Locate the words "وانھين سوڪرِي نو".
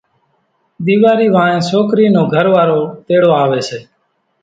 1.35-2.21